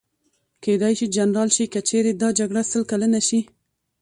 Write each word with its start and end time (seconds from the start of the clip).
کېدای 0.63 0.93
شي 0.99 1.07
جنرال 1.15 1.49
شي، 1.55 1.65
که 1.73 1.79
چېرې 1.89 2.11
دا 2.21 2.29
جګړه 2.39 2.61
سل 2.71 2.83
کلنه 2.91 3.19
شي. 3.27 3.39